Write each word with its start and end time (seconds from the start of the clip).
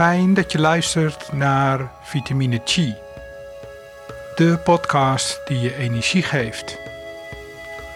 Fijn 0.00 0.34
dat 0.34 0.52
je 0.52 0.58
luistert 0.58 1.32
naar 1.32 1.90
Vitamine 2.02 2.60
Chi, 2.64 2.94
de 4.34 4.58
podcast 4.64 5.40
die 5.44 5.60
je 5.60 5.76
energie 5.76 6.22
geeft. 6.22 6.78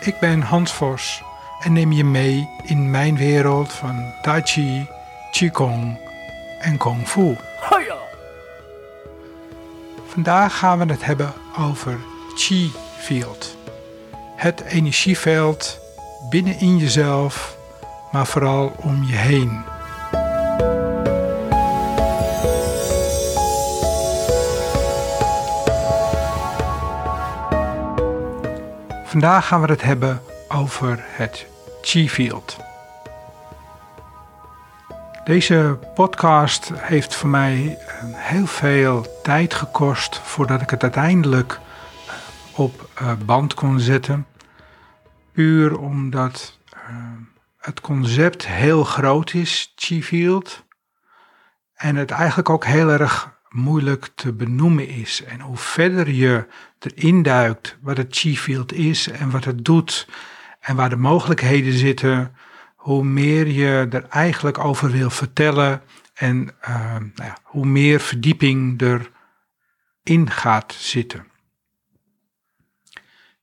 Ik 0.01 0.19
ben 0.21 0.41
Hans 0.41 0.73
Vos 0.73 1.23
en 1.61 1.73
neem 1.73 1.93
je 1.93 2.05
mee 2.05 2.49
in 2.63 2.91
mijn 2.91 3.17
wereld 3.17 3.73
van 3.73 4.13
Tai 4.23 4.43
Chi, 4.43 4.89
Qigong 5.31 5.99
en 6.61 6.77
Kung 6.77 7.09
Fu. 7.09 7.37
Vandaag 10.07 10.59
gaan 10.59 10.79
we 10.79 10.93
het 10.93 11.05
hebben 11.05 11.33
over 11.59 11.99
Chi 12.35 12.73
Field. 12.99 13.57
Het 14.37 14.61
energieveld 14.61 15.79
binnenin 16.31 16.77
jezelf, 16.77 17.57
maar 18.13 18.27
vooral 18.27 18.73
om 18.77 19.05
je 19.05 19.17
heen. 19.17 19.74
Vandaag 29.15 29.47
gaan 29.47 29.61
we 29.61 29.67
het 29.67 29.83
hebben 29.83 30.23
over 30.49 30.99
het 31.03 31.47
Chi 31.83 32.09
Field. 32.11 32.57
Deze 35.25 35.79
podcast 35.95 36.73
heeft 36.75 37.15
voor 37.15 37.29
mij 37.29 37.79
heel 38.13 38.47
veel 38.47 39.21
tijd 39.23 39.55
gekost 39.55 40.19
voordat 40.19 40.61
ik 40.61 40.71
het 40.71 40.83
uiteindelijk 40.83 41.61
op 42.55 42.89
eh, 42.95 43.13
band 43.25 43.55
kon 43.55 43.81
zetten. 43.81 44.27
Puur 45.33 45.79
omdat 45.79 46.59
het 47.59 47.81
concept 47.81 48.47
heel 48.47 48.85
groot 48.85 49.35
is, 49.35 49.73
Chi 49.77 50.03
Field. 50.03 50.65
En 51.75 51.97
het 51.97 52.11
eigenlijk 52.11 52.49
ook 52.49 52.65
heel 52.65 52.91
erg 52.91 53.34
moeilijk 53.55 54.09
te 54.15 54.33
benoemen 54.33 54.89
is. 54.89 55.23
En 55.23 55.41
hoe 55.41 55.57
verder 55.57 56.11
je 56.11 56.47
erin 56.79 57.23
duikt 57.23 57.77
wat 57.81 57.97
het 57.97 58.17
Chi 58.17 58.39
Field 58.39 58.73
is 58.73 59.09
en 59.09 59.31
wat 59.31 59.45
het 59.45 59.65
doet 59.65 60.09
en 60.61 60.77
waar 60.77 60.89
de 60.89 60.97
mogelijkheden 60.97 61.73
zitten, 61.73 62.37
hoe 62.77 63.05
meer 63.05 63.47
je 63.47 63.87
er 63.91 64.07
eigenlijk 64.09 64.59
over 64.59 64.91
wil 64.91 65.11
vertellen 65.11 65.83
en 66.15 66.49
uh, 66.69 66.93
nou 66.97 67.11
ja, 67.15 67.37
hoe 67.43 67.67
meer 67.67 68.01
verdieping 68.01 68.83
erin 70.03 70.31
gaat 70.31 70.73
zitten. 70.73 71.27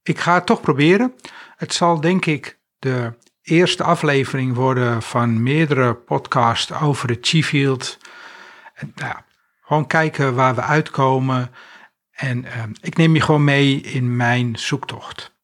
Ik 0.03 0.19
ga 0.19 0.33
het 0.33 0.45
toch 0.45 0.61
proberen. 0.61 1.13
Het 1.55 1.73
zal 1.73 2.01
denk 2.01 2.25
ik 2.25 2.59
de 2.79 3.13
eerste 3.41 3.83
aflevering 3.83 4.55
worden 4.55 5.01
van 5.01 5.43
meerdere 5.43 5.95
podcasts 5.95 6.71
over 6.71 7.09
het 7.09 7.27
Chi 7.27 7.43
Field. 7.43 7.97
En, 8.73 8.91
nou, 8.95 9.15
gewoon 9.71 9.87
kijken 9.87 10.35
waar 10.35 10.55
we 10.55 10.61
uitkomen. 10.61 11.51
En 12.11 12.43
uh, 12.43 12.63
ik 12.81 12.97
neem 12.97 13.15
je 13.15 13.21
gewoon 13.21 13.43
mee 13.43 13.81
in 13.81 14.15
mijn 14.15 14.59
zoektocht. 14.59 15.35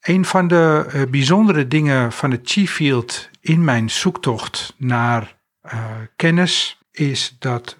Een 0.00 0.24
van 0.24 0.48
de 0.48 0.90
uh, 0.94 1.02
bijzondere 1.10 1.68
dingen 1.68 2.12
van 2.12 2.30
het 2.30 2.50
Chi 2.50 2.68
Field 2.68 3.30
in 3.40 3.64
mijn 3.64 3.90
zoektocht 3.90 4.74
naar 4.76 5.40
uh, 5.62 5.90
kennis 6.16 6.80
is 6.90 7.36
dat 7.38 7.78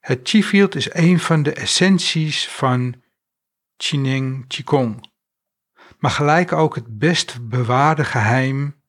het 0.00 0.20
Chi 0.22 0.44
Field 0.44 0.74
is 0.74 0.94
een 0.94 1.20
van 1.20 1.42
de 1.42 1.52
essenties 1.52 2.48
van 2.48 3.02
Qineng 3.76 4.46
Qigong. 4.46 5.10
Maar 5.98 6.10
gelijk 6.10 6.52
ook 6.52 6.74
het 6.74 6.98
best 6.98 7.48
bewaarde 7.48 8.04
geheim, 8.04 8.82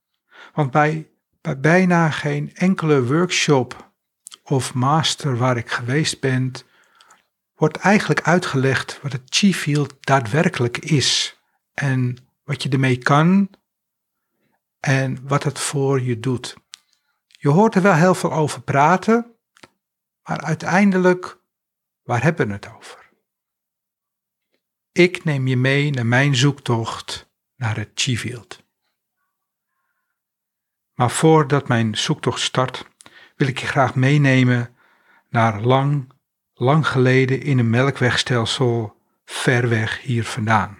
want 0.54 0.72
bij, 0.72 1.10
bij 1.42 1.60
bijna 1.60 2.10
geen 2.10 2.56
enkele 2.56 3.06
workshop 3.06 3.93
of 4.44 4.74
master 4.74 5.38
waar 5.38 5.58
ik 5.58 5.72
geweest 5.72 6.20
ben, 6.20 6.52
wordt 7.56 7.78
eigenlijk 7.78 8.22
uitgelegd 8.22 9.02
wat 9.02 9.12
het 9.12 9.22
Chi 9.26 9.54
Field 9.54 9.96
daadwerkelijk 10.00 10.78
is 10.78 11.40
en 11.74 12.18
wat 12.44 12.64
je 12.64 12.70
ermee 12.70 12.98
kan 12.98 13.50
en 14.80 15.28
wat 15.28 15.44
het 15.44 15.60
voor 15.60 16.02
je 16.02 16.20
doet. 16.20 16.56
Je 17.28 17.50
hoort 17.50 17.76
er 17.76 17.82
wel 17.82 17.94
heel 17.94 18.16
veel 18.16 18.34
over 18.34 18.62
praten, 18.62 19.36
maar 20.24 20.42
uiteindelijk, 20.42 21.42
waar 22.02 22.24
hebben 22.24 22.48
we 22.48 22.54
het 22.54 22.74
over? 22.76 23.10
Ik 24.92 25.24
neem 25.24 25.48
je 25.48 25.58
mee 25.58 25.92
naar 25.92 26.06
mijn 26.06 26.36
zoektocht 26.36 27.30
naar 27.56 27.78
het 27.78 27.92
Chi 27.94 28.18
Field. 28.18 28.64
Maar 30.94 31.12
voordat 31.12 31.68
mijn 31.68 31.98
zoektocht 31.98 32.42
start, 32.42 32.86
wil 33.44 33.52
ik 33.52 33.60
je 33.60 33.68
graag 33.68 33.96
meenemen 33.96 34.76
naar 35.30 35.62
lang, 35.62 36.12
lang 36.54 36.88
geleden 36.88 37.42
in 37.42 37.60
een 37.60 37.70
melkwegstelsel 37.70 38.96
ver 39.26 39.70
weg 39.70 40.02
hier 40.02 40.24
vandaan. 40.24 40.78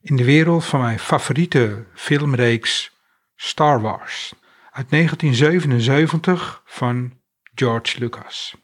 In 0.00 0.16
de 0.16 0.24
wereld 0.24 0.64
van 0.64 0.80
mijn 0.80 0.98
favoriete 0.98 1.84
filmreeks 1.94 2.90
Star 3.36 3.80
Wars 3.80 4.34
uit 4.70 4.90
1977 4.90 6.62
van 6.64 7.20
George 7.54 7.98
Lucas. 7.98 8.54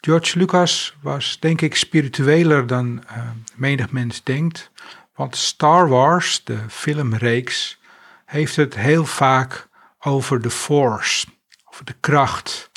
George 0.00 0.38
Lucas 0.38 0.96
was 1.02 1.38
denk 1.40 1.60
ik 1.60 1.74
spiritueler 1.76 2.66
dan 2.66 3.02
uh, 3.10 3.30
menig 3.54 3.90
mens 3.90 4.22
denkt, 4.22 4.70
want 5.14 5.36
Star 5.36 5.88
Wars, 5.88 6.44
de 6.44 6.58
filmreeks, 6.68 7.80
heeft 8.24 8.56
het 8.56 8.74
heel 8.74 9.04
vaak 9.04 9.68
over 9.98 10.42
de 10.42 10.50
Force, 10.50 11.26
over 11.72 11.84
de 11.84 11.96
kracht, 12.00 12.70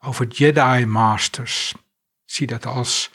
over 0.00 0.26
Jedi 0.26 0.86
Masters. 0.86 1.74
zie 2.24 2.46
dat 2.46 2.66
als 2.66 3.10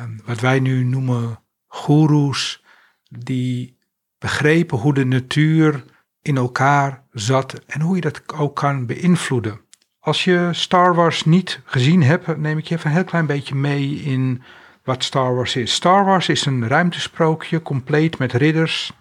um, 0.00 0.20
wat 0.24 0.40
wij 0.40 0.60
nu 0.60 0.84
noemen 0.84 1.40
goeroes, 1.66 2.64
die 3.08 3.78
begrepen 4.18 4.78
hoe 4.78 4.94
de 4.94 5.04
natuur 5.04 5.84
in 6.22 6.36
elkaar 6.36 7.02
zat 7.10 7.52
en 7.66 7.80
hoe 7.80 7.94
je 7.94 8.00
dat 8.00 8.34
ook 8.34 8.56
kan 8.56 8.86
beïnvloeden. 8.86 9.60
Als 10.00 10.24
je 10.24 10.48
Star 10.52 10.94
Wars 10.94 11.24
niet 11.24 11.60
gezien 11.64 12.02
hebt, 12.02 12.36
neem 12.36 12.58
ik 12.58 12.66
je 12.66 12.74
even 12.74 12.90
een 12.90 12.96
heel 12.96 13.04
klein 13.04 13.26
beetje 13.26 13.54
mee 13.54 13.94
in 13.94 14.42
wat 14.84 15.04
Star 15.04 15.34
Wars 15.34 15.56
is. 15.56 15.74
Star 15.74 16.04
Wars 16.04 16.28
is 16.28 16.46
een 16.46 16.68
ruimtesprookje 16.68 17.62
compleet 17.62 18.18
met 18.18 18.32
ridders, 18.32 18.92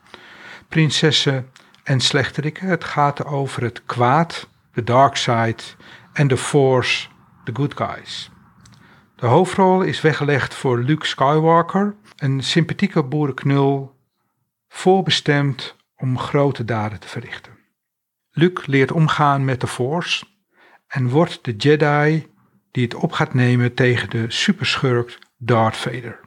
prinsessen 0.67 1.51
en 1.83 1.99
slechterikken. 1.99 2.67
Het 2.67 2.83
gaat 2.83 3.25
over 3.25 3.63
het 3.63 3.85
kwaad, 3.85 4.47
de 4.75 4.83
dark 4.83 5.15
side 5.15 5.63
en 6.13 6.27
de 6.27 6.37
force, 6.37 7.07
de 7.43 7.51
good 7.55 7.77
guys. 7.77 8.29
De 9.15 9.25
hoofdrol 9.25 9.81
is 9.81 10.01
weggelegd 10.01 10.53
voor 10.53 10.79
Luke 10.79 11.05
Skywalker, 11.05 11.95
een 12.15 12.43
sympathieke 12.43 13.03
boerenknul, 13.03 13.95
voorbestemd 14.67 15.75
om 15.95 16.19
grote 16.19 16.65
daden 16.65 16.99
te 16.99 17.07
verrichten. 17.07 17.57
Luke 18.31 18.61
leert 18.65 18.91
omgaan 18.91 19.45
met 19.45 19.61
de 19.61 19.67
force 19.67 20.25
en 20.87 21.09
wordt 21.09 21.39
de 21.41 21.55
Jedi 21.55 22.27
die 22.71 22.83
het 22.83 22.95
op 22.95 23.11
gaat 23.11 23.33
nemen 23.33 23.73
tegen 23.73 24.09
de 24.09 24.25
superschurk 24.27 25.19
Darth 25.37 25.77
Vader. 25.77 26.19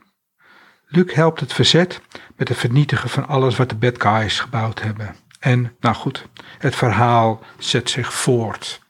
Luke 0.87 1.15
helpt 1.15 1.41
het 1.41 1.53
verzet 1.53 2.01
met 2.37 2.49
het 2.49 2.59
vernietigen 2.59 3.09
van 3.09 3.29
alles 3.29 3.57
wat 3.57 3.69
de 3.69 3.77
bad 3.77 4.03
guys 4.03 4.41
gebouwd 4.41 4.83
hebben. 4.83 5.17
En, 5.39 5.77
nou 5.81 5.95
goed, 5.95 6.29
het 6.59 6.77
verhaal 6.77 7.43
zet 7.59 7.91
zich 7.91 8.13
voort. 8.13 8.81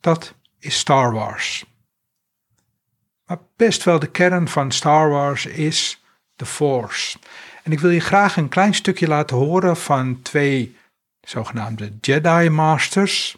Dat 0.00 0.34
is 0.58 0.78
Star 0.78 1.12
Wars. 1.12 1.64
Maar 3.26 3.38
best 3.56 3.84
wel 3.84 3.98
de 3.98 4.10
kern 4.10 4.48
van 4.48 4.72
Star 4.72 5.10
Wars 5.10 5.46
is 5.46 6.02
de 6.36 6.46
Force. 6.46 7.18
En 7.62 7.72
ik 7.72 7.80
wil 7.80 7.90
je 7.90 8.00
graag 8.00 8.36
een 8.36 8.48
klein 8.48 8.74
stukje 8.74 9.08
laten 9.08 9.36
horen 9.36 9.76
van 9.76 10.22
twee 10.22 10.76
zogenaamde 11.20 11.92
Jedi 12.00 12.48
Masters 12.48 13.36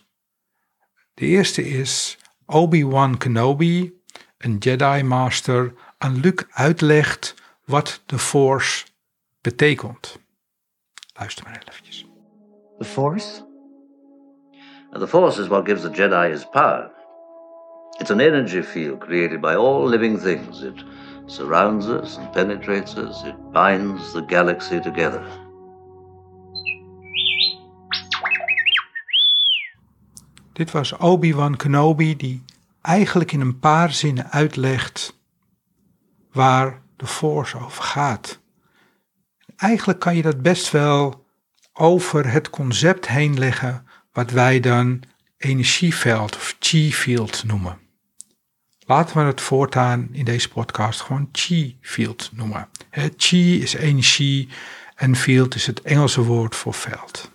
de 1.20 1.26
eerste 1.26 1.68
is 1.68 2.18
Obi-Wan 2.46 3.16
Kenobi, 3.16 4.00
een 4.38 4.56
Jedi 4.58 5.02
Master, 5.02 5.74
aan 5.98 6.20
Luke 6.20 6.46
uitlegt 6.50 7.34
wat 7.64 8.02
de 8.06 8.18
Force 8.18 8.86
betekent. 9.40 10.18
Luister 11.20 11.44
maar 11.44 11.62
eventjes. 11.68 12.06
The 12.78 12.84
Force? 12.84 13.42
The 14.92 15.08
Force 15.08 15.40
is 15.40 15.48
what 15.48 15.66
gives 15.66 15.82
the 15.82 15.90
Jedi 15.90 16.30
his 16.30 16.44
power. 16.44 16.90
It's 17.98 18.10
an 18.10 18.20
energy 18.20 18.62
field 18.62 18.98
created 18.98 19.40
by 19.40 19.54
all 19.54 19.88
living 19.88 20.20
things. 20.20 20.62
It 20.62 20.84
surrounds 21.26 21.86
us 21.86 22.16
and 22.16 22.32
penetrates 22.32 22.96
us. 22.96 23.22
It 23.24 23.52
binds 23.52 24.12
the 24.12 24.24
galaxy 24.26 24.80
together. 24.80 25.26
Dit 30.52 30.70
was 30.70 30.96
Obi-Wan 30.98 31.56
Kenobi 31.56 32.16
die 32.16 32.44
eigenlijk 32.80 33.32
in 33.32 33.40
een 33.40 33.58
paar 33.58 33.92
zinnen 33.92 34.30
uitlegt 34.30 35.18
waar 36.32 36.82
de 36.96 37.06
Force 37.06 37.58
over 37.58 37.82
gaat. 37.82 38.39
Eigenlijk 39.60 39.98
kan 39.98 40.16
je 40.16 40.22
dat 40.22 40.42
best 40.42 40.70
wel 40.70 41.26
over 41.72 42.30
het 42.30 42.50
concept 42.50 43.08
heen 43.08 43.38
leggen 43.38 43.86
wat 44.12 44.30
wij 44.30 44.60
dan 44.60 45.02
energieveld 45.36 46.36
of 46.36 46.56
chi 46.58 46.94
field 46.94 47.44
noemen. 47.44 47.78
Laten 48.86 49.16
we 49.16 49.22
het 49.22 49.40
voortaan 49.40 50.08
in 50.12 50.24
deze 50.24 50.48
podcast 50.48 51.00
gewoon 51.00 51.28
chi 51.32 51.78
field 51.80 52.30
noemen. 52.32 52.68
chi 53.16 53.62
is 53.62 53.74
energie 53.74 54.48
en 54.94 55.16
field 55.16 55.54
is 55.54 55.66
het 55.66 55.82
Engelse 55.82 56.22
woord 56.22 56.56
voor 56.56 56.74
veld. 56.74 57.30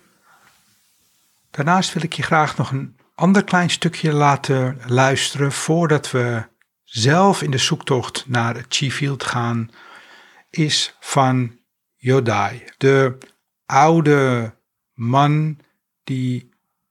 Daarnaast 1.50 1.92
wil 1.92 2.02
ik 2.02 2.12
je 2.12 2.22
graag 2.22 2.56
nog 2.56 2.70
een 2.70 2.96
ander 3.14 3.44
klein 3.44 3.70
stukje 3.70 4.12
laten 4.12 4.80
luisteren 4.86 5.52
voordat 5.52 6.10
we 6.10 6.44
zelf 6.84 7.42
in 7.42 7.50
de 7.50 7.58
zoektocht 7.58 8.24
naar 8.28 8.54
het 8.54 8.66
chi 8.68 8.92
field 8.92 9.24
gaan, 9.24 9.70
is 10.50 10.96
van 11.00 11.58
Yodai, 11.96 12.64
de 12.78 13.18
oude 13.66 14.54
man 14.92 15.58
die 16.04 16.48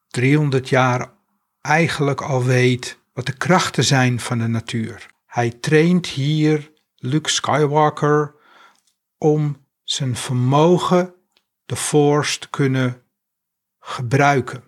300 0.07 0.69
jaar 0.69 1.13
eigenlijk 1.62 2.22
al 2.22 2.44
weet 2.44 3.00
wat 3.13 3.25
de 3.25 3.38
krachten 3.38 3.84
zijn 3.84 4.19
van 4.19 4.38
de 4.38 4.48
natuur. 4.48 5.06
Hij 5.25 5.50
traint 5.50 6.06
hier 6.06 6.72
Luke 6.96 7.30
Skywalker 7.30 8.36
om 9.18 9.66
zijn 9.84 10.16
vermogen, 10.16 11.13
de 11.66 11.75
Force, 11.75 12.40
te 12.40 12.50
kunnen 12.50 13.01
gebruiken. 13.80 14.63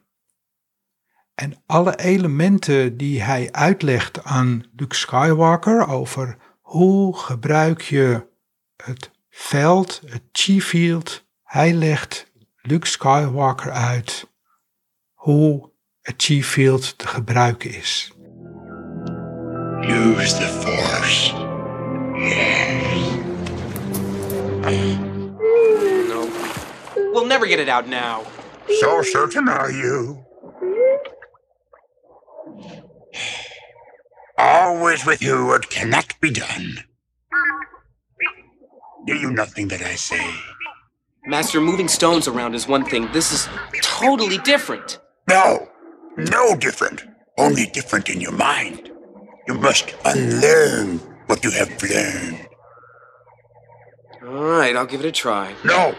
En 1.35 1.63
alle 1.65 1.97
elementen 1.99 2.97
die 2.97 3.21
hij 3.21 3.51
uitlegt 3.51 4.23
aan 4.23 4.63
Luke 4.75 4.95
Skywalker 4.95 5.87
over 5.87 6.37
hoe 6.61 7.17
gebruik 7.17 7.81
je 7.81 8.27
het 8.83 9.11
veld, 9.37 10.01
het 10.05 10.21
chi 10.31 10.61
field, 10.61 11.23
hij 11.43 11.73
legt 11.73 12.31
Luke 12.61 12.87
Skywalker 12.87 13.71
uit 13.71 14.27
hoe 15.13 15.71
het 16.01 16.15
chi 16.17 16.43
field 16.43 16.97
te 16.97 17.07
gebruiken 17.07 17.69
is. 17.69 18.11
Use 19.81 20.35
the 20.35 20.47
force. 20.47 21.33
Yes. 22.15 23.05
No. 26.07 26.27
We'll 27.13 27.27
never 27.27 27.47
get 27.47 27.59
it 27.59 27.69
out 27.69 27.87
now. 27.87 28.21
So 28.67 29.01
certain 29.01 29.47
are 29.47 29.71
you? 29.71 30.25
Always 34.35 35.03
with 35.03 35.21
you 35.21 35.45
what 35.45 35.67
cannot 35.67 36.19
be 36.19 36.31
done. 36.31 36.85
Do 39.07 39.15
you 39.15 39.31
nothing 39.31 39.69
that 39.69 39.81
I 39.81 39.95
say? 39.95 40.29
Master, 41.25 41.61
moving 41.61 41.87
stones 41.87 42.27
around 42.27 42.55
is 42.55 42.67
one 42.67 42.83
thing. 42.83 43.09
This 43.13 43.31
is 43.31 43.47
totally 43.81 44.37
different. 44.39 44.99
No, 45.29 45.69
no 46.17 46.57
different. 46.57 47.05
Only 47.37 47.67
different 47.67 48.09
in 48.09 48.19
your 48.19 48.33
mind. 48.33 48.91
You 49.47 49.53
must 49.53 49.95
unlearn 50.03 50.97
what 51.27 51.41
you 51.43 51.51
have 51.51 51.81
learned. 51.81 52.47
All 54.23 54.43
right, 54.43 54.75
I'll 54.75 54.85
give 54.85 54.99
it 54.99 55.07
a 55.07 55.11
try. 55.11 55.55
No, 55.63 55.95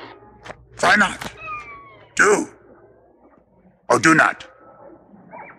try 0.77 0.97
not. 0.97 1.33
Do. 2.15 2.49
Or 3.89 3.99
do 3.99 4.15
not. 4.15 4.47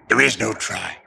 There 0.08 0.22
is 0.22 0.40
no 0.40 0.54
try. 0.54 0.98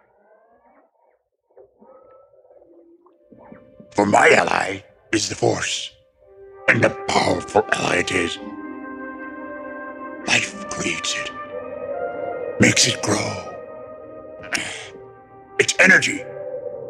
For 3.94 4.06
my 4.06 4.30
ally 4.30 4.82
is 5.12 5.28
the 5.28 5.34
Force, 5.34 5.92
and 6.68 6.82
the 6.82 6.90
powerful 7.08 7.64
ally 7.72 7.96
it 7.96 8.12
is. 8.12 8.38
Life 10.26 10.68
creates 10.70 11.16
it, 11.16 11.30
makes 12.60 12.86
it 12.86 13.02
grow. 13.02 13.52
Its 15.58 15.74
energy 15.78 16.22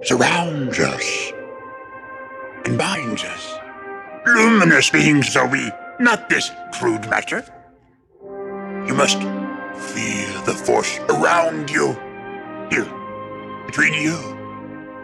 surrounds 0.03 0.79
us 0.79 1.33
and 2.65 2.79
binds 2.79 3.25
us. 3.25 3.55
Luminous 4.27 4.91
beings 4.91 5.37
are 5.37 5.49
we, 5.49 5.71
not 5.99 6.29
this 6.29 6.51
crude 6.73 7.09
matter. 7.11 7.45
You 8.87 8.95
must 8.95 9.19
feel 9.19 10.43
the 10.43 10.55
force 10.65 10.99
around 11.09 11.71
you. 11.71 11.93
Here, 12.71 12.89
between 13.67 13.95
you, 13.95 14.17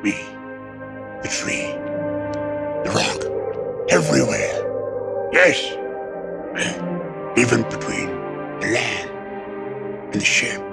me, 0.03 0.13
the 1.23 1.29
tree, 1.29 1.75
everywhere. 3.89 4.67
Yes, 5.31 5.77
even 7.35 7.63
between 7.69 8.09
land 8.61 9.11
and 10.13 10.21
the. 10.25 10.67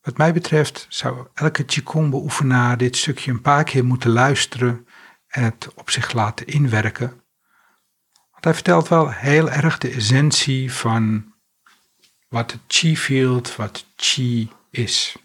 Wat 0.00 0.16
mij 0.16 0.32
betreft 0.32 0.86
zou 0.88 1.26
elke 1.34 1.64
Qigong-beoefenaar 1.64 2.76
dit 2.76 2.96
stukje 2.96 3.30
een 3.30 3.40
paar 3.40 3.64
keer 3.64 3.84
moeten 3.84 4.10
luisteren 4.10 4.86
en 5.26 5.42
het 5.42 5.68
op 5.74 5.90
zich 5.90 6.12
laten 6.12 6.46
inwerken. 6.46 7.08
Want 8.30 8.44
hij 8.44 8.54
vertelt 8.54 8.88
wel 8.88 9.10
heel 9.10 9.50
erg 9.50 9.78
de 9.78 9.90
essentie 9.90 10.72
van 10.72 11.34
wat 12.28 12.52
het 12.52 12.60
Qi-field, 12.66 13.56
wat 13.56 13.86
Qi 13.96 14.50
is. 14.70 15.16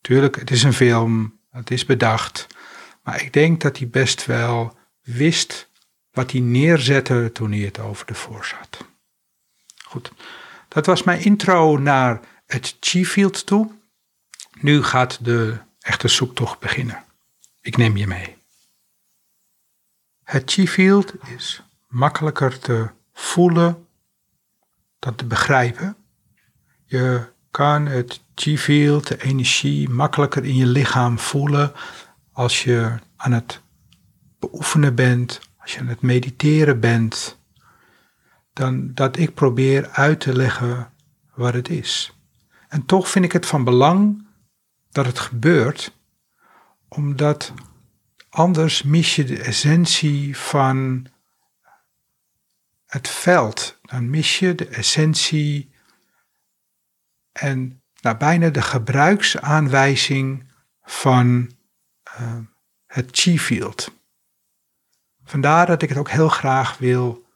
Tuurlijk, 0.00 0.36
het 0.38 0.50
is 0.50 0.62
een 0.62 0.72
film, 0.72 1.40
het 1.50 1.70
is 1.70 1.84
bedacht, 1.84 2.46
maar 3.02 3.22
ik 3.22 3.32
denk 3.32 3.60
dat 3.60 3.78
hij 3.78 3.88
best 3.88 4.26
wel 4.26 4.78
wist 5.02 5.70
wat 6.10 6.30
hij 6.30 6.40
neerzette 6.40 7.30
toen 7.32 7.50
hij 7.52 7.60
het 7.60 7.78
over 7.78 8.06
de 8.06 8.14
had. 8.14 8.84
Goed, 9.84 10.12
dat 10.68 10.86
was 10.86 11.02
mijn 11.02 11.24
intro 11.24 11.78
naar 11.78 12.20
het 12.46 12.76
Qi-field 12.80 13.46
toe. 13.46 13.70
Nu 14.60 14.82
gaat 14.82 15.24
de 15.24 15.58
echte 15.80 16.08
zoektocht 16.08 16.58
beginnen. 16.58 17.04
Ik 17.60 17.76
neem 17.76 17.96
je 17.96 18.06
mee. 18.06 18.36
Het 20.30 20.52
chi-field 20.52 21.14
is 21.36 21.62
makkelijker 21.88 22.58
te 22.58 22.90
voelen 23.12 23.86
dan 24.98 25.14
te 25.14 25.24
begrijpen. 25.24 25.96
Je 26.84 27.26
kan 27.50 27.86
het 27.86 28.24
chi-field, 28.34 29.06
de 29.06 29.22
energie, 29.22 29.88
makkelijker 29.88 30.44
in 30.44 30.56
je 30.56 30.66
lichaam 30.66 31.18
voelen 31.18 31.72
als 32.32 32.64
je 32.64 32.94
aan 33.16 33.32
het 33.32 33.60
beoefenen 34.38 34.94
bent, 34.94 35.40
als 35.58 35.72
je 35.72 35.80
aan 35.80 35.86
het 35.86 36.00
mediteren 36.00 36.80
bent, 36.80 37.38
dan 38.52 38.94
dat 38.94 39.16
ik 39.16 39.34
probeer 39.34 39.88
uit 39.88 40.20
te 40.20 40.36
leggen 40.36 40.92
wat 41.34 41.54
het 41.54 41.68
is. 41.68 42.14
En 42.68 42.86
toch 42.86 43.08
vind 43.08 43.24
ik 43.24 43.32
het 43.32 43.46
van 43.46 43.64
belang 43.64 44.26
dat 44.90 45.06
het 45.06 45.18
gebeurt, 45.18 45.92
omdat 46.88 47.52
anders 48.28 48.82
mis 48.82 49.16
je 49.16 49.24
de 49.24 49.38
essentie 49.38 50.36
van 50.36 51.06
het 52.86 53.08
veld. 53.08 53.78
Dan 53.82 54.10
mis 54.10 54.38
je 54.38 54.54
de 54.54 54.66
essentie 54.66 55.69
en 57.32 57.82
nou, 58.00 58.16
bijna 58.16 58.48
de 58.48 58.62
gebruiksaanwijzing 58.62 60.52
van 60.82 61.50
uh, 62.20 62.36
het 62.86 63.08
chi-field. 63.12 63.92
Vandaar 65.24 65.66
dat 65.66 65.82
ik 65.82 65.88
het 65.88 65.98
ook 65.98 66.10
heel 66.10 66.28
graag 66.28 66.78
wil 66.78 67.26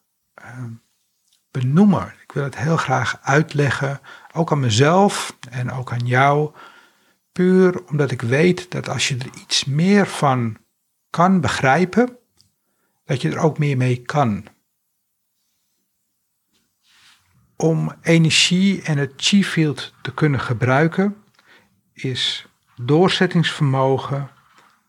uh, 0.43 0.65
benoemen. 1.51 2.15
Ik 2.23 2.33
wil 2.33 2.45
het 2.45 2.57
heel 2.57 2.77
graag 2.77 3.19
uitleggen, 3.23 4.01
ook 4.33 4.53
aan 4.53 4.61
mezelf 4.61 5.37
en 5.51 5.71
ook 5.71 5.93
aan 5.93 6.07
jou 6.07 6.55
Puur 7.35 7.85
omdat 7.87 8.11
ik 8.11 8.23
weet 8.23 8.71
dat 8.71 8.89
als 8.89 9.09
je 9.09 9.17
er 9.17 9.31
iets 9.41 9.65
meer 9.65 10.07
van 10.07 10.57
kan 11.11 11.41
begrijpen, 11.41 12.19
dat 13.05 13.23
je 13.23 13.31
er 13.31 13.39
ook 13.39 13.59
meer 13.59 13.77
mee 13.77 14.03
kan. 14.03 14.47
Om 17.57 17.95
energie 18.03 18.83
en 18.83 18.99
het 18.99 19.13
chi-field 19.17 19.95
te 20.03 20.15
kunnen 20.15 20.41
gebruiken, 20.41 21.25
is 21.93 22.47
doorzettingsvermogen, 22.77 24.31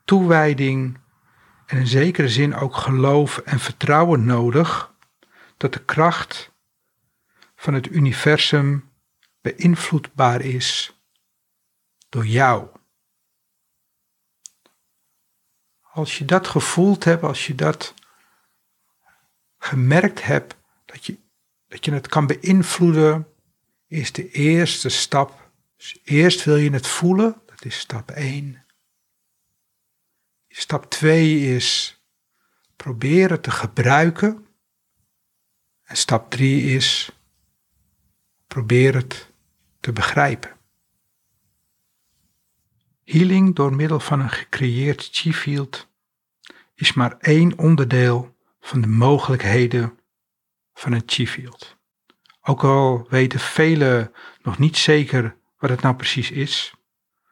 toewijding 0.06 0.98
en 1.66 1.78
in 1.78 1.88
zekere 1.88 2.30
zin 2.30 2.56
ook 2.56 2.76
geloof 2.76 3.38
en 3.38 3.60
vertrouwen 3.60 4.26
nodig 4.26 4.94
dat 5.58 5.74
de 5.74 5.84
kracht 5.84 6.52
van 7.56 7.74
het 7.74 7.92
universum 7.92 8.90
beïnvloedbaar 9.42 10.42
is 10.42 11.00
door 12.10 12.26
jou. 12.26 12.68
Als 15.82 16.18
je 16.18 16.26
dat 16.26 16.48
gevoeld 16.48 17.04
hebt, 17.04 17.24
als 17.24 17.48
je 17.48 17.56
dat 17.56 17.94
gemerkt 19.58 20.24
hebt, 20.24 20.56
dat 20.86 21.06
je, 21.06 21.18
dat 21.76 21.86
je 21.86 21.92
het 21.92 22.08
kan 22.08 22.28
beïnvloeden, 22.28 23.28
is 23.88 24.12
de 24.12 24.32
eerste 24.32 24.90
stap. 24.90 25.52
Dus 25.78 26.00
eerst 26.04 26.44
wil 26.44 26.56
je 26.56 26.72
het 26.72 26.88
voelen, 26.88 27.42
dat 27.46 27.66
is 27.66 27.80
stap 27.80 28.12
1. 28.12 28.66
Stap 30.48 30.90
2 30.90 31.56
is 31.56 32.00
proberen 32.76 33.42
te 33.42 33.52
gebruiken. 33.52 34.48
En 35.84 35.98
stap 35.98 36.30
3 36.30 36.76
is 36.76 37.12
Probeer 38.48 38.96
het 38.96 39.32
te 39.80 39.92
begrijpen. 39.92 40.58
Healing 43.04 43.56
door 43.56 43.76
middel 43.76 44.00
van 44.00 44.20
een 44.20 44.30
gecreëerd 44.30 45.10
chi 45.12 45.34
field 45.34 45.88
is 46.76 46.94
maar 46.94 47.18
één 47.20 47.58
onderdeel 47.58 48.36
van 48.60 48.82
de 48.82 48.88
mogelijkheden 48.88 50.00
van 50.76 50.92
een 50.92 51.04
chi 51.06 51.28
field. 51.28 51.78
Ook 52.42 52.64
al 52.64 53.08
weten 53.10 53.40
velen 53.40 54.12
nog 54.42 54.58
niet 54.58 54.78
zeker 54.78 55.38
wat 55.58 55.70
het 55.70 55.82
nou 55.82 55.96
precies 55.96 56.32
is. 56.32 56.74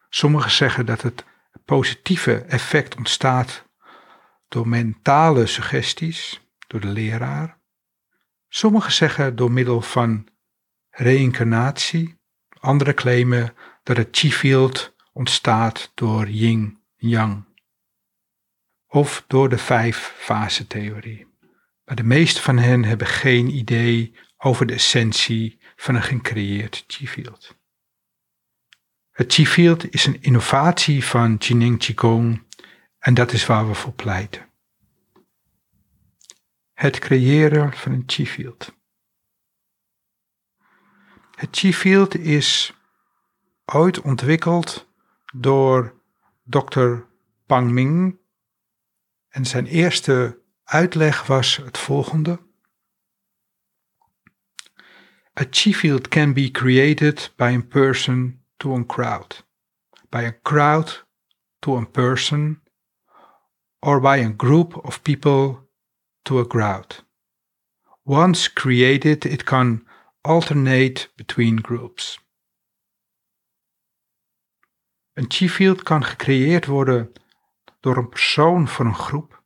Sommigen 0.08 0.50
zeggen 0.50 0.86
dat 0.86 1.02
het 1.02 1.24
positieve 1.64 2.34
effect 2.34 2.96
ontstaat 2.96 3.64
door 4.48 4.68
mentale 4.68 5.46
suggesties, 5.46 6.40
door 6.66 6.80
de 6.80 6.88
leraar. 6.88 7.58
Sommigen 8.48 8.92
zeggen 8.92 9.36
door 9.36 9.52
middel 9.52 9.80
van 9.80 10.28
reïncarnatie. 10.90 12.18
Anderen 12.60 12.94
claimen 12.94 13.54
dat 13.82 13.96
het 13.96 14.08
chi 14.10 14.32
field 14.32 14.94
ontstaat 15.12 15.90
door 15.94 16.28
yin-yang. 16.28 17.44
Of 18.86 19.24
door 19.26 19.48
de 19.48 19.58
vijf 19.58 20.14
fase 20.16 20.66
theorie. 20.66 21.33
Maar 21.84 21.96
de 21.96 22.04
meeste 22.04 22.42
van 22.42 22.58
hen 22.58 22.84
hebben 22.84 23.06
geen 23.06 23.48
idee 23.48 24.14
over 24.36 24.66
de 24.66 24.72
essentie 24.72 25.58
van 25.76 25.94
een 25.94 26.02
gecreëerd 26.02 26.84
chi 26.86 27.08
field. 27.08 27.56
Het 29.10 29.32
chi 29.32 29.46
field 29.46 29.92
is 29.92 30.06
een 30.06 30.22
innovatie 30.22 31.04
van 31.04 31.34
Jining 31.34 31.78
Qigong 31.78 32.42
en 32.98 33.14
dat 33.14 33.32
is 33.32 33.46
waar 33.46 33.68
we 33.68 33.74
voor 33.74 33.92
pleiten. 33.92 34.50
Het 36.72 36.98
creëren 36.98 37.72
van 37.72 37.92
een 37.92 38.02
chi 38.06 38.26
field. 38.26 38.74
Het 41.34 41.48
chi 41.56 41.74
field 41.74 42.14
is 42.14 42.74
ooit 43.64 44.00
ontwikkeld 44.00 44.88
door 45.34 46.02
Dr. 46.42 46.94
Pang 47.46 47.70
Ming 47.70 48.18
en 49.28 49.46
zijn 49.46 49.66
eerste 49.66 50.42
uitleg 50.64 51.26
was 51.26 51.56
het 51.56 51.78
volgende. 51.78 52.42
A 55.40 55.44
chi 55.50 55.74
field 55.74 56.08
can 56.08 56.32
be 56.32 56.50
created 56.50 57.32
by 57.36 57.54
a 57.54 57.62
person 57.62 58.44
to 58.56 58.74
a 58.74 58.84
crowd, 58.84 59.44
by 60.08 60.24
a 60.24 60.40
crowd 60.42 61.06
to 61.58 61.76
a 61.76 61.84
person, 61.84 62.62
or 63.78 64.00
by 64.00 64.24
a 64.24 64.32
group 64.36 64.76
of 64.84 65.02
people 65.02 65.68
to 66.22 66.38
a 66.38 66.46
crowd. 66.46 67.04
Once 68.02 68.52
created, 68.52 69.24
it 69.24 69.44
can 69.44 69.86
alternate 70.20 71.08
between 71.16 71.64
groups. 71.64 72.18
Een 75.12 75.24
chi 75.28 75.48
field 75.48 75.82
kan 75.82 76.04
gecreëerd 76.04 76.66
worden 76.66 77.12
door 77.80 77.96
een 77.96 78.08
persoon 78.08 78.68
voor 78.68 78.84
een 78.84 78.94
groep, 78.94 79.43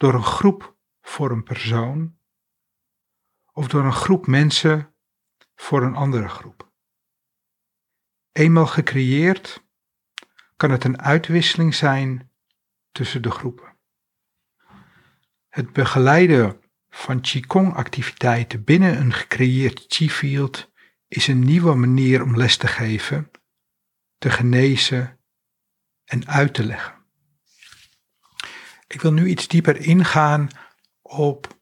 door 0.00 0.14
een 0.14 0.24
groep 0.24 0.76
voor 1.00 1.30
een 1.30 1.42
persoon, 1.42 2.18
of 3.52 3.68
door 3.68 3.84
een 3.84 3.92
groep 3.92 4.26
mensen 4.26 4.94
voor 5.54 5.82
een 5.82 5.94
andere 5.94 6.28
groep. 6.28 6.72
Eenmaal 8.32 8.66
gecreëerd 8.66 9.64
kan 10.56 10.70
het 10.70 10.84
een 10.84 11.00
uitwisseling 11.00 11.74
zijn 11.74 12.30
tussen 12.92 13.22
de 13.22 13.30
groepen. 13.30 13.76
Het 15.48 15.72
begeleiden 15.72 16.60
van 16.90 17.20
Qigong-activiteiten 17.20 18.64
binnen 18.64 18.96
een 18.96 19.12
gecreëerd 19.12 19.86
Qi-field 19.86 20.70
is 21.08 21.26
een 21.26 21.44
nieuwe 21.44 21.74
manier 21.74 22.22
om 22.22 22.36
les 22.36 22.56
te 22.56 22.66
geven, 22.66 23.30
te 24.18 24.30
genezen 24.30 25.20
en 26.04 26.26
uit 26.26 26.54
te 26.54 26.64
leggen. 26.64 26.99
Ik 28.92 29.00
wil 29.00 29.12
nu 29.12 29.26
iets 29.26 29.48
dieper 29.48 29.80
ingaan 29.80 30.48
op 31.02 31.58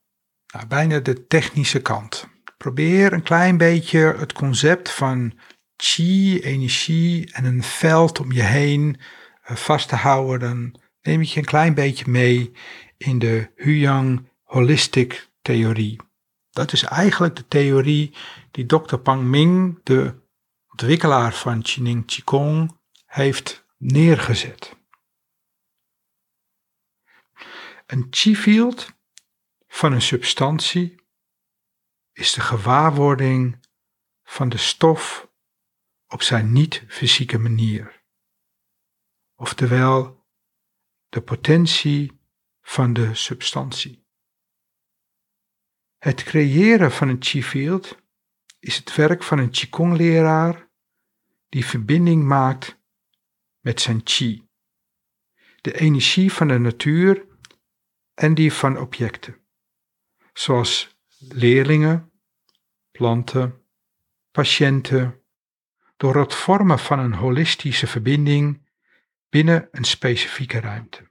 nou, 0.47 0.67
bijna 0.67 0.99
de 0.99 1.27
technische 1.27 1.83
kant. 1.83 2.29
Probeer 2.57 3.13
een 3.13 3.23
klein 3.23 3.57
beetje 3.57 4.15
het 4.19 4.33
concept 4.33 4.91
van 4.91 5.39
chi, 5.77 6.41
energie 6.41 7.33
en 7.33 7.45
een 7.45 7.63
veld 7.63 8.21
om 8.21 8.33
je 8.33 8.43
heen 8.43 9.01
eh, 9.43 9.57
vast 9.57 9.89
te 9.89 9.97
houden, 9.97 10.41
dan 10.41 10.81
neem 11.03 11.21
ik 11.21 11.27
je 11.27 11.39
een 11.39 11.47
klein 11.47 11.75
beetje 11.75 12.11
mee 12.11 12.53
in 12.97 13.19
de 13.19 13.51
Huyang 13.57 14.29
Holistic 14.43 15.29
Theorie. 15.43 16.01
Dat 16.51 16.73
is 16.73 16.83
eigenlijk 16.83 17.37
de 17.37 17.49
theorie 17.49 18.15
die 18.51 18.67
Dr. 18.67 18.97
Pang 18.97 19.23
Ming, 19.23 19.81
de 19.83 20.15
ontwikkelaar 20.71 21.35
van 21.35 21.65
Chining 21.65 22.07
Qigong, 22.07 22.77
heeft 23.07 23.65
neergezet. 23.79 24.78
Een 27.89 28.07
chi-field 28.11 28.93
van 29.67 29.93
een 29.93 30.03
substantie 30.03 31.03
is 32.13 32.33
de 32.33 32.41
gewaarwording 32.41 33.67
van 34.23 34.49
de 34.49 34.57
stof 34.57 35.31
op 36.07 36.23
zijn 36.23 36.53
niet-fysieke 36.53 37.39
manier. 37.39 38.03
Oftewel, 39.35 40.27
de 41.09 41.23
potentie 41.23 42.21
van 42.61 42.93
de 42.93 43.15
substantie. 43.15 44.07
Het 45.99 46.23
creëren 46.23 46.93
van 46.93 47.09
een 47.09 47.23
chi-field 47.23 47.99
is 48.59 48.77
het 48.77 48.95
werk 48.95 49.23
van 49.23 49.39
een 49.39 49.51
Qigong-leraar 49.51 50.71
die 51.49 51.65
verbinding 51.65 52.25
maakt 52.25 52.81
met 53.61 53.81
zijn 53.81 54.01
chi, 54.05 54.49
de 55.61 55.73
energie 55.79 56.33
van 56.33 56.49
de 56.49 56.59
natuur 56.59 57.28
en 58.19 58.35
die 58.35 58.53
van 58.53 58.79
objecten, 58.79 59.37
zoals 60.33 60.97
leerlingen, 61.19 62.13
planten, 62.91 63.63
patiënten, 64.31 65.23
door 65.97 66.17
het 66.17 66.35
vormen 66.35 66.79
van 66.79 66.99
een 66.99 67.15
holistische 67.15 67.87
verbinding 67.87 68.69
binnen 69.29 69.69
een 69.71 69.85
specifieke 69.85 70.61
ruimte. 70.61 71.11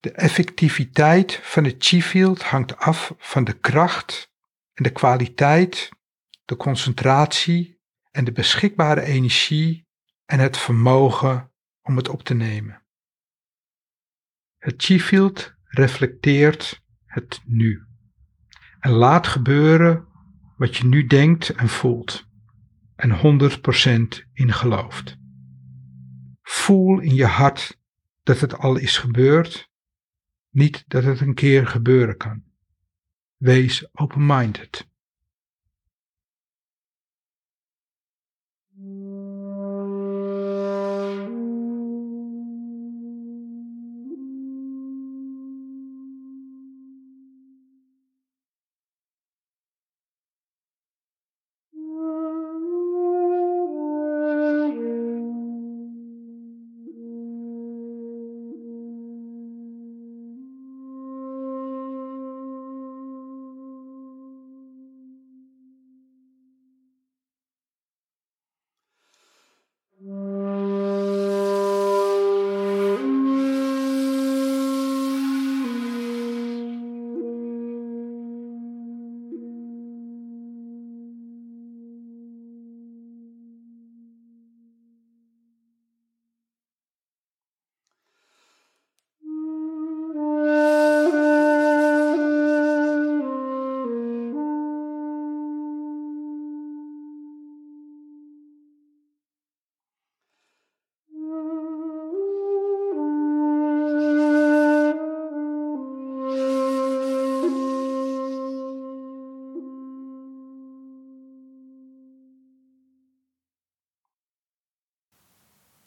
De 0.00 0.12
effectiviteit 0.12 1.40
van 1.42 1.64
het 1.64 1.76
chi-field 1.78 2.42
hangt 2.42 2.76
af 2.76 3.14
van 3.18 3.44
de 3.44 3.58
kracht 3.58 4.32
en 4.72 4.82
de 4.82 4.92
kwaliteit, 4.92 5.90
de 6.44 6.56
concentratie 6.56 7.80
en 8.10 8.24
de 8.24 8.32
beschikbare 8.32 9.02
energie 9.02 9.86
en 10.24 10.38
het 10.38 10.56
vermogen 10.56 11.52
om 11.82 11.96
het 11.96 12.08
op 12.08 12.22
te 12.22 12.34
nemen. 12.34 12.82
Het 14.58 14.74
chi-field 14.84 15.60
reflecteert 15.72 16.82
het 17.04 17.40
nu 17.44 17.86
en 18.78 18.90
laat 18.90 19.26
gebeuren 19.26 20.06
wat 20.56 20.76
je 20.76 20.86
nu 20.86 21.06
denkt 21.06 21.48
en 21.48 21.68
voelt 21.68 22.26
en 22.96 23.40
100% 24.20 24.30
in 24.32 24.52
gelooft. 24.52 25.16
Voel 26.42 27.00
in 27.00 27.14
je 27.14 27.26
hart 27.26 27.80
dat 28.22 28.40
het 28.40 28.58
al 28.58 28.76
is 28.76 28.98
gebeurd, 28.98 29.70
niet 30.50 30.84
dat 30.86 31.04
het 31.04 31.20
een 31.20 31.34
keer 31.34 31.66
gebeuren 31.66 32.16
kan. 32.16 32.42
Wees 33.36 33.88
open-minded. 33.92 34.90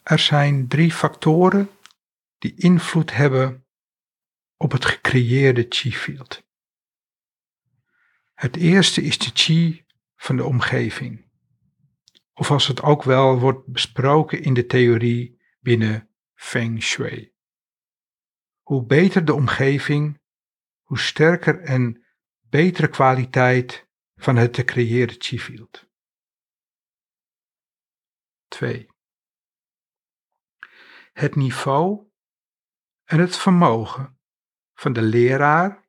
Er 0.06 0.18
zijn 0.18 0.68
drie 0.68 0.92
factoren 0.92 1.70
die 2.38 2.54
invloed 2.54 3.12
hebben 3.12 3.66
op 4.56 4.72
het 4.72 4.84
gecreëerde 4.84 5.66
chi-field. 5.68 6.42
Het 8.34 8.56
eerste 8.56 9.02
is 9.02 9.18
de 9.18 9.30
chi 9.34 9.86
van 10.16 10.36
de 10.36 10.44
omgeving, 10.44 11.30
of 12.32 12.50
als 12.50 12.66
het 12.66 12.82
ook 12.82 13.02
wel 13.02 13.38
wordt 13.38 13.66
besproken 13.66 14.42
in 14.42 14.54
de 14.54 14.66
theorie 14.66 15.40
binnen 15.60 16.10
Feng 16.34 16.82
Shui. 16.82 17.32
Hoe 18.62 18.86
beter 18.86 19.24
de 19.24 19.34
omgeving, 19.34 20.20
hoe 20.82 20.98
sterker 20.98 21.60
en 21.60 22.06
betere 22.40 22.88
kwaliteit 22.88 23.88
van 24.14 24.36
het 24.36 24.52
te 24.52 24.64
creëren 24.64 25.16
chi-field. 25.18 25.88
2. 28.48 28.94
Het 31.16 31.34
niveau 31.34 32.06
en 33.04 33.18
het 33.18 33.36
vermogen 33.36 34.18
van 34.74 34.92
de 34.92 35.02
leraar, 35.02 35.88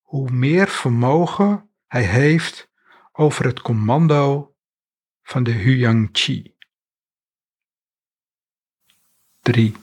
hoe 0.00 0.30
meer 0.30 0.68
vermogen 0.68 1.70
hij 1.86 2.04
heeft 2.04 2.70
over 3.12 3.44
het 3.44 3.60
commando 3.60 4.54
van 5.22 5.42
de 5.42 5.52
Huyang 5.52 6.08
Chi. 6.12 6.56
3. 9.40 9.76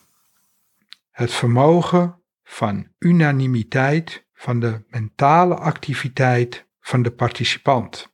Het 1.09 1.31
vermogen 1.31 2.23
van 2.43 2.93
unanimiteit 2.97 4.27
van 4.33 4.59
de 4.59 4.83
mentale 4.87 5.55
activiteit 5.55 6.67
van 6.79 7.01
de 7.01 7.11
participant. 7.11 8.13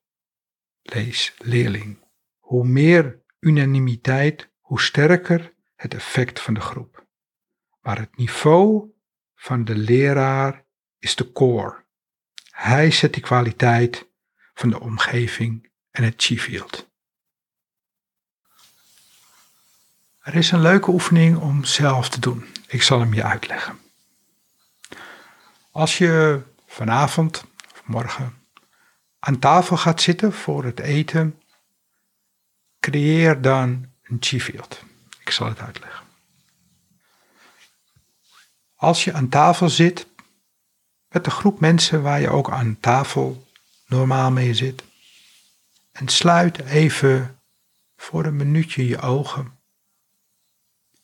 Lees 0.82 1.36
leerling. 1.38 2.06
Hoe 2.38 2.68
meer 2.68 3.24
unanimiteit, 3.40 4.52
hoe 4.60 4.82
sterker 4.82 5.58
het 5.80 5.94
effect 5.94 6.40
van 6.40 6.54
de 6.54 6.60
groep. 6.60 7.06
Maar 7.82 7.98
het 7.98 8.18
niveau 8.18 8.92
van 9.36 9.66
de 9.66 9.76
leraar 9.76 10.66
is 10.98 11.16
de 11.16 11.32
core. 11.32 11.86
Hij 12.50 12.92
zet 12.92 13.14
die 13.14 13.24
kwaliteit 13.24 14.08
van 14.54 14.70
de 14.70 14.80
omgeving 14.80 15.72
en 15.92 16.04
het 16.04 16.24
chi-field. 16.24 16.90
Er 20.20 20.36
is 20.36 20.52
een 20.52 20.62
leuke 20.62 20.92
oefening 20.92 21.38
om 21.38 21.64
zelf 21.64 22.10
te 22.10 22.20
doen. 22.20 22.46
Ik 22.68 22.82
zal 22.82 23.00
hem 23.00 23.14
je 23.14 23.24
uitleggen. 23.24 23.80
Als 25.72 25.98
je 25.98 26.42
vanavond 26.66 27.44
of 27.74 27.84
morgen 27.86 28.48
aan 29.20 29.40
tafel 29.40 29.78
gaat 29.78 30.02
zitten 30.02 30.34
voor 30.34 30.64
het 30.64 30.80
eten, 30.80 31.42
creëer 32.80 33.42
dan 33.42 33.92
een 34.04 34.18
chi-field. 34.20 34.88
Ik 35.30 35.36
zal 35.36 35.48
het 35.48 35.60
uitleggen. 35.60 36.06
Als 38.76 39.04
je 39.04 39.14
aan 39.14 39.30
tafel 39.30 39.70
zit 39.70 40.08
met 41.08 41.24
de 41.24 41.30
groep 41.32 41.60
mensen 41.60 42.02
waar 42.02 42.22
je 42.22 42.30
ook 42.30 42.52
aan 42.52 42.80
tafel 42.80 43.48
normaal 43.88 44.32
mee 44.32 44.54
zit, 44.54 44.84
en 45.92 46.08
sluit 46.08 46.60
even 46.60 47.40
voor 47.96 48.26
een 48.26 48.36
minuutje 48.36 48.88
je 48.88 49.00
ogen. 49.00 49.60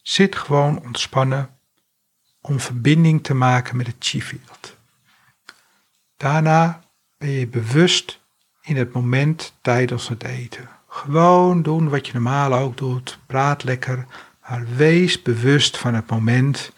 Zit 0.01 0.35
gewoon 0.35 0.81
ontspannen 0.81 1.59
om 2.41 2.59
verbinding 2.59 3.23
te 3.23 3.33
maken 3.33 3.77
met 3.77 3.87
het 3.87 3.95
chi-field. 3.99 4.77
Daarna 6.17 6.83
ben 7.17 7.29
je 7.29 7.47
bewust 7.47 8.19
in 8.61 8.77
het 8.77 8.93
moment 8.93 9.53
tijdens 9.61 10.07
het 10.07 10.23
eten. 10.23 10.74
Gewoon 10.95 11.61
doen 11.61 11.89
wat 11.89 12.07
je 12.07 12.13
normaal 12.13 12.53
ook 12.53 12.77
doet. 12.77 13.19
Praat 13.25 13.63
lekker, 13.63 14.05
maar 14.49 14.65
wees 14.75 15.21
bewust 15.21 15.77
van 15.77 15.93
het 15.93 16.09
moment 16.09 16.71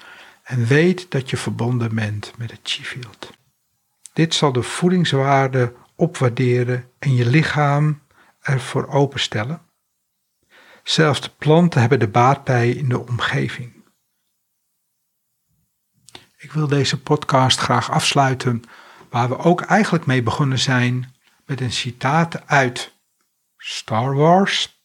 en 0.44 0.66
weet 0.66 1.12
dat 1.12 1.30
je 1.30 1.38
verbonden 1.38 1.96
bent 1.96 2.34
met 2.38 2.52
het 2.52 2.60
chi-field. 2.64 3.32
Dit 4.14 4.34
zal 4.34 4.52
de 4.52 4.62
voedingswaarde 4.62 5.74
opwaarderen 5.96 6.92
en 7.00 7.16
je 7.16 7.26
lichaam 7.26 8.02
ervoor 8.40 8.88
openstellen. 8.88 9.62
Zelfs 10.84 11.22
de 11.22 11.32
planten 11.38 11.80
hebben 11.80 12.00
de 12.00 12.08
baat 12.08 12.44
bij 12.44 12.70
in 12.70 12.90
de 12.90 13.00
omgeving. 13.00 13.84
Ik 16.38 16.52
wil 16.52 16.68
deze 16.68 17.02
podcast 17.02 17.60
graag 17.60 17.92
afsluiten 17.92 18.62
waar 19.10 19.30
we 19.30 19.38
ook 19.38 19.62
eigenlijk 19.62 20.06
mee 20.06 20.24
begonnen 20.24 20.60
zijn 20.60 21.16
met 21.46 21.62
een 21.62 21.72
citaat 21.72 22.48
uit 22.48 22.96
Star 23.70 24.16
Wars. 24.16 24.82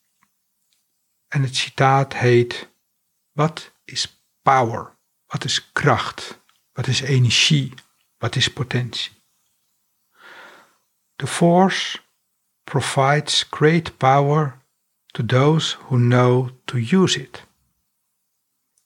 En 1.29 1.42
het 1.42 1.57
citaat 1.57 2.14
heet: 2.14 2.68
Wat 3.33 3.73
is 3.85 4.23
power? 4.42 4.97
Wat 5.27 5.45
is 5.45 5.73
kracht? 5.73 6.40
Wat 6.73 6.87
is 6.87 7.01
energie? 7.01 7.75
Wat 8.18 8.37
is 8.37 8.49
potentie? 8.49 9.12
The 11.16 11.27
Force 11.27 12.01
provides 12.64 13.47
great 13.51 13.97
power 13.97 14.62
to 15.07 15.27
those 15.27 15.77
who 15.88 15.97
know 15.97 16.51
to 16.64 16.77
use 16.77 17.21
it. 17.21 17.47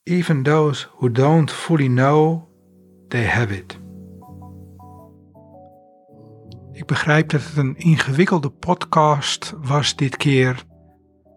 Even 0.02 0.42
those 0.42 0.88
who 0.90 1.10
don't 1.10 1.50
fully 1.50 1.88
know, 1.88 2.48
they 3.08 3.24
have 3.24 3.54
it. 3.54 3.85
Ik 6.76 6.86
begrijp 6.86 7.28
dat 7.28 7.42
het 7.44 7.56
een 7.56 7.76
ingewikkelde 7.76 8.50
podcast 8.50 9.54
was 9.62 9.96
dit 9.96 10.16
keer. 10.16 10.64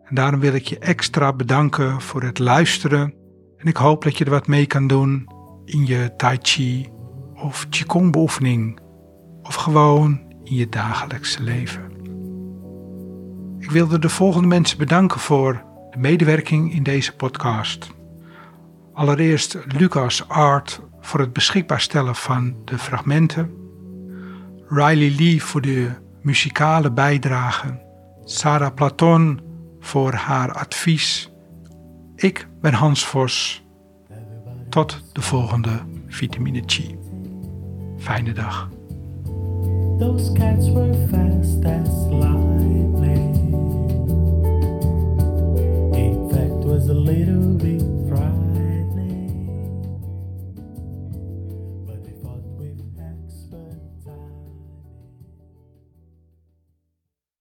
En 0.04 0.15
daarom 0.15 0.39
wil 0.39 0.54
ik 0.54 0.67
je 0.67 0.80
extra 0.80 1.34
bedanken 1.34 2.02
voor 2.02 2.23
het 2.23 2.39
luisteren. 2.39 3.13
En 3.58 3.67
ik 3.67 3.78
hoop 3.78 4.04
dat 4.04 4.17
je 4.17 4.23
er 4.23 4.30
wat 4.30 4.47
mee 4.47 4.65
kan 4.65 4.88
doen 4.88 5.30
in 5.65 5.86
je 5.86 6.13
Tai 6.17 6.38
Chi 6.41 6.89
of 7.36 7.69
Qigong 7.69 8.12
beoefening. 8.12 8.80
Of 9.41 9.56
gewoon 9.56 10.21
in 10.43 10.56
je 10.56 10.69
dagelijkse 10.69 11.43
leven. 11.43 11.91
Ik 13.60 13.71
wilde 13.71 13.99
de 13.99 14.10
volgende 14.10 14.47
mensen 14.47 14.78
bedanken 14.78 15.19
voor 15.19 15.63
de 15.89 15.97
medewerking 15.97 16.73
in 16.73 16.84
deze 16.84 17.15
podcast. 17.15 17.89
Allereerst 18.93 19.58
Lucas 19.65 20.28
Art 20.28 20.82
voor 20.99 21.19
het 21.19 21.34
beschikbaar 21.34 21.82
stellen 21.82 22.15
van 22.15 22.56
de 22.65 22.78
fragmenten. 22.78 23.60
Riley 24.71 25.15
Lee 25.17 25.43
voor 25.43 25.62
de 25.62 25.91
muzikale 26.21 26.91
bijdrage, 26.91 27.79
Sarah 28.23 28.73
Platon 28.73 29.39
voor 29.79 30.13
haar 30.13 30.51
advies. 30.51 31.32
Ik 32.15 32.47
ben 32.62 32.73
Hans 32.73 33.05
Vos. 33.05 33.63
Tot 34.69 35.03
de 35.13 35.21
volgende 35.21 35.79
vitamine 36.08 36.63
G. 36.65 36.82
Fijne 37.97 38.34
dag. 38.34 38.69
Those 39.99 40.32
cats 40.32 40.71
were 40.71 41.08
fast 41.12 41.65
as 41.65 42.08
lightning. 42.10 43.36
In 45.95 46.29
fact, 46.32 46.63
was 46.63 46.89
a 46.89 46.93
little 46.93 47.55
bit. 47.55 47.88